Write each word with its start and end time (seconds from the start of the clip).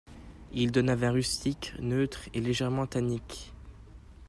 Il 0.51 0.71
donne 0.71 0.89
un 0.89 0.95
vin 0.95 1.11
rustique, 1.11 1.73
neutre 1.77 2.21
et 2.33 2.41
légèrement 2.41 2.87
tannique. 2.87 3.53